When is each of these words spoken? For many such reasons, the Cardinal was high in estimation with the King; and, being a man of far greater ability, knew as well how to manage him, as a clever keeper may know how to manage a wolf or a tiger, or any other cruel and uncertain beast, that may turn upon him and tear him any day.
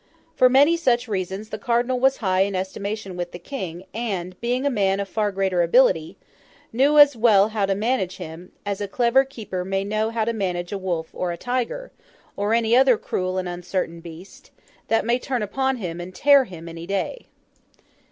For 0.33 0.49
many 0.49 0.77
such 0.77 1.07
reasons, 1.07 1.49
the 1.49 1.59
Cardinal 1.59 1.99
was 1.99 2.17
high 2.25 2.41
in 2.41 2.55
estimation 2.55 3.15
with 3.15 3.31
the 3.33 3.37
King; 3.37 3.83
and, 3.93 4.35
being 4.41 4.65
a 4.65 4.69
man 4.71 4.99
of 4.99 5.07
far 5.07 5.31
greater 5.31 5.61
ability, 5.61 6.17
knew 6.73 6.97
as 6.97 7.15
well 7.15 7.49
how 7.49 7.67
to 7.67 7.75
manage 7.75 8.17
him, 8.17 8.51
as 8.65 8.81
a 8.81 8.87
clever 8.87 9.23
keeper 9.23 9.63
may 9.63 9.83
know 9.83 10.09
how 10.09 10.25
to 10.25 10.33
manage 10.33 10.71
a 10.71 10.77
wolf 10.79 11.09
or 11.13 11.31
a 11.31 11.37
tiger, 11.37 11.91
or 12.35 12.55
any 12.55 12.75
other 12.75 12.97
cruel 12.97 13.37
and 13.37 13.47
uncertain 13.47 13.99
beast, 14.01 14.49
that 14.87 15.05
may 15.05 15.19
turn 15.19 15.43
upon 15.43 15.77
him 15.77 16.01
and 16.01 16.15
tear 16.15 16.45
him 16.45 16.67
any 16.67 16.87
day. 16.87 17.27